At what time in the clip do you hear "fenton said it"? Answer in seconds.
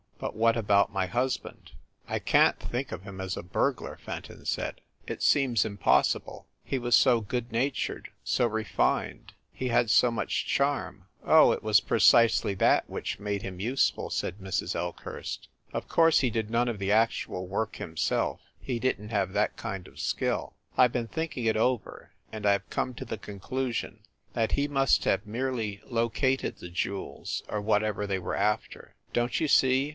4.03-5.21